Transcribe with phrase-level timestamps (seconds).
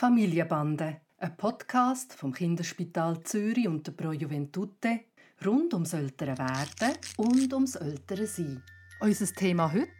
[0.00, 5.00] Familienbande, ein Podcast vom Kinderspital Zürich und der Pro Juventute
[5.44, 8.62] rund ums ältere Werden und ums ältere Sein.
[9.00, 9.90] Unser Thema heute: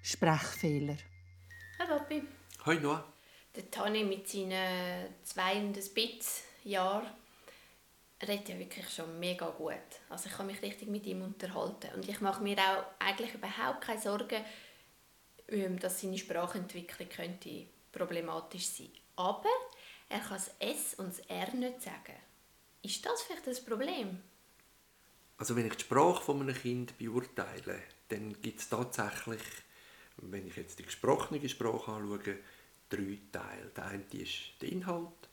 [0.00, 0.96] Sprechfehler.
[1.78, 2.22] Hallo Papi.
[2.64, 3.04] Hoi Noah.
[3.54, 7.08] Der Tani mit seinen zwei und ein bisschen Jahren
[8.26, 9.74] redet ja wirklich schon mega gut.
[10.08, 11.90] Also ich kann mich richtig mit ihm unterhalten.
[11.96, 14.42] Und ich mache mir auch eigentlich überhaupt keine Sorgen,
[15.48, 18.88] ähm, dass seine Sprachentwicklung könnte problematisch sein
[19.20, 19.50] aber
[20.08, 22.16] er kann das S und das R nicht sagen.
[22.82, 24.20] Ist das vielleicht das Problem?
[25.36, 29.42] Also wenn ich die Sprache von einem Kind beurteile, dann gibt es tatsächlich,
[30.16, 32.38] wenn ich jetzt die gesprochene Sprache anschaue,
[32.88, 33.70] drei Teile.
[33.76, 35.28] Der eine ist der Inhalt,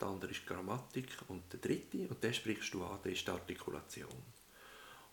[0.00, 3.26] der andere ist die Grammatik und der dritte, und den sprichst du an, der ist
[3.26, 4.22] die Artikulation.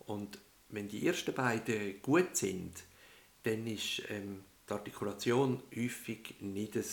[0.05, 0.39] Und
[0.69, 2.75] wenn die ersten beiden gut sind,
[3.43, 6.85] dann ist ähm, die Artikulation häufig nicht ein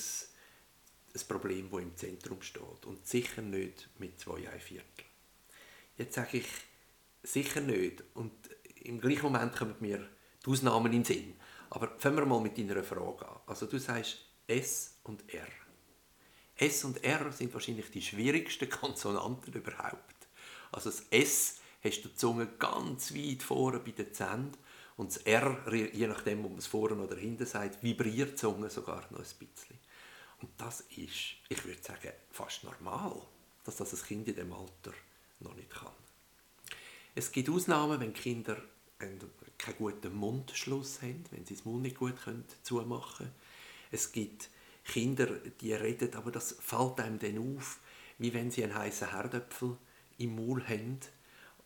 [1.16, 2.86] ein Problem, das im Zentrum steht.
[2.86, 5.04] Und sicher nicht mit zwei ein Viertel.
[5.96, 6.46] Jetzt sage ich
[7.22, 8.02] sicher nicht.
[8.14, 8.32] Und
[8.82, 10.08] im gleichen Moment kommen mir
[10.44, 11.34] die Ausnahmen in den Sinn.
[11.70, 13.40] Aber fangen wir mal mit deiner Frage an.
[13.46, 15.48] Also du sagst S und R.
[16.56, 20.28] S und R sind wahrscheinlich die schwierigsten Konsonanten überhaupt.
[20.72, 24.56] Also das S hast du die Zunge ganz weit vorne bei den Zähnen
[24.96, 28.70] und das R, je nachdem, ob man es vorne oder hinten sagt, vibriert die Zunge
[28.70, 29.78] sogar noch ein bisschen.
[30.40, 33.22] Und das ist, ich würde sagen, fast normal,
[33.64, 34.92] dass das ein Kind in dem Alter
[35.40, 35.92] noch nicht kann.
[37.14, 38.60] Es gibt Ausnahmen, wenn Kinder
[38.98, 43.34] keinen guten Mundschluss haben, wenn sie das Mund nicht gut können zumachen können.
[43.90, 44.50] Es gibt
[44.84, 45.26] Kinder,
[45.60, 47.80] die reden, aber das fällt einem dann auf,
[48.18, 49.76] wie wenn sie einen heißen Herdöpfel
[50.18, 51.00] im Maul haben.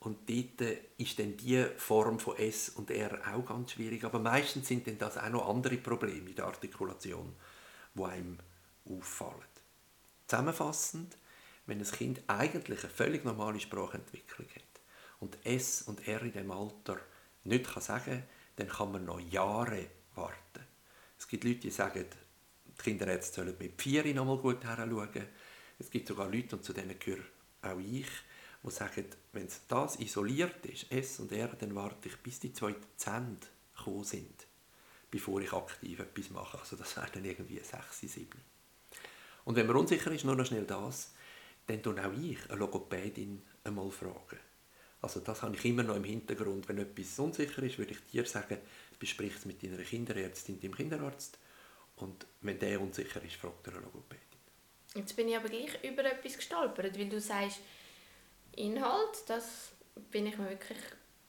[0.00, 4.02] Und dort ist dann die Form von S und R auch ganz schwierig.
[4.04, 7.34] Aber meistens sind dann das auch noch andere Probleme in der Artikulation,
[7.94, 8.38] die einem
[8.84, 9.44] auffallen.
[10.26, 11.16] Zusammenfassend,
[11.66, 14.80] wenn ein Kind eigentlich eine völlig normale Sprachentwicklung hat
[15.20, 16.98] und S und R in dem Alter
[17.44, 18.22] nicht kann sagen
[18.56, 20.66] dann kann man noch Jahre warten.
[21.18, 22.04] Es gibt Leute, die sagen,
[22.66, 25.26] die Kinderärzte sollen mit vier noch mal gut heranschauen.
[25.78, 27.24] Es gibt sogar Leute, und zu denen gehöre
[27.62, 28.08] auch ich,
[28.62, 32.74] die sagen, wenn das isoliert ist, S und R, dann warte ich, bis die zwei
[32.96, 33.38] Zähne
[33.74, 34.46] gekommen sind,
[35.10, 36.58] bevor ich aktiv etwas mache.
[36.58, 38.28] Also das wäre dann irgendwie 6, 7.
[39.44, 41.14] Und wenn man unsicher ist, nur noch schnell das,
[41.66, 44.38] dann tue auch ich eine Logopädin einmal fragen.
[45.02, 46.68] Also das habe ich immer noch im Hintergrund.
[46.68, 48.58] Wenn etwas unsicher ist, würde ich dir sagen,
[48.98, 51.38] besprich es mit deiner Kinderärztin, deinem Kinderarzt.
[51.96, 54.20] Und wenn der unsicher ist, fragt er eine Logopädin.
[54.94, 57.60] Jetzt bin ich aber gleich über etwas gestolpert, weil du sagst,
[58.56, 59.72] Inhalt, das
[60.10, 60.78] bin ich mir wirklich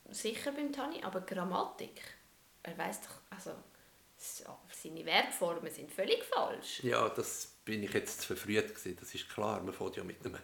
[0.10, 2.02] sicher beim Tani, aber Grammatik,
[2.64, 3.52] er weiß doch, also
[4.18, 6.84] seine Verbformen sind völlig falsch.
[6.84, 8.98] Ja, das bin ich jetzt zu verfrüht gewesen.
[9.00, 9.62] Das ist klar.
[9.62, 10.38] Man fängt ja mit einem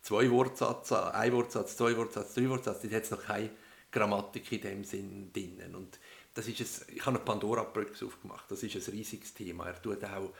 [0.00, 2.82] zwei Wortsatz an, ein Wortsatz, zwei Wortsatz, drei Wortsatz.
[2.82, 3.50] Da hat noch keine
[3.90, 5.74] Grammatik in dem Sinn drin.
[5.74, 5.98] Und
[6.34, 8.50] das ist ein, ich habe eine Pandora-Brücke aufgemacht.
[8.50, 9.66] Das ist ein riesiges Thema.
[9.66, 10.32] Er tut auch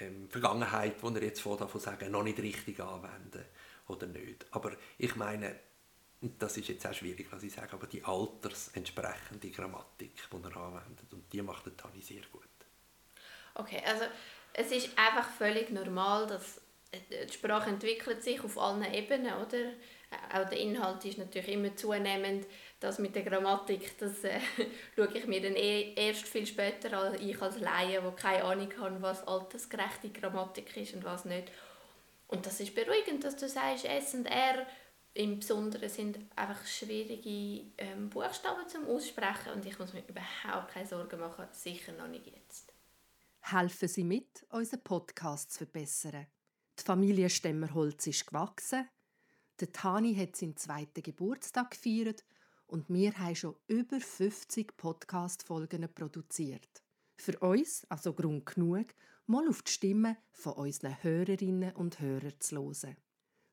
[0.00, 3.44] ähm, Vergangenheit, die er jetzt davon sagen, noch nicht richtig anwenden
[3.88, 4.46] oder nicht.
[4.50, 5.56] Aber ich meine,
[6.20, 11.12] das ist jetzt auch schwierig, was ich sage, aber die altersentsprechende Grammatik, die er anwendet,
[11.12, 12.42] und die macht der Tani sehr gut.
[13.54, 14.04] Okay, also
[14.54, 16.60] es ist einfach völlig normal, dass
[16.92, 19.58] äh, die Sprache entwickelt sich auf allen Ebenen, oder?
[19.58, 19.72] Äh,
[20.32, 22.46] auch der Inhalt ist natürlich immer zunehmend.
[22.80, 24.40] Das mit der Grammatik, das äh,
[24.96, 28.72] schaue ich mir dann eh erst viel später an, ich als Laie, der keine Ahnung
[28.80, 31.50] hat, was altersgerechte Grammatik ist und was nicht.
[32.28, 34.66] Und das ist beruhigend, dass du sagst, S und R
[35.14, 40.86] im Besonderen sind einfach schwierige ähm, Buchstaben zum Aussprechen und ich muss mir überhaupt keine
[40.86, 42.69] Sorgen machen, sicher noch nicht jetzt.
[43.40, 46.26] Helfen Sie mit, unseren Podcast zu verbessern.
[46.78, 48.88] Die Familie Stemmerholz ist gewachsen,
[49.60, 52.24] der Tani hat seinen zweiten Geburtstag gefeiert
[52.66, 56.82] und wir haben schon über 50 Podcast-Folgen produziert.
[57.16, 58.86] Für uns also Grund genug,
[59.26, 62.96] mal auf die Stimme von unseren Hörerinnen und Hörern zu hören.